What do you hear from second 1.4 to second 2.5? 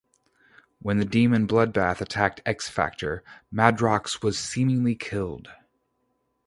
Bloodbath attacked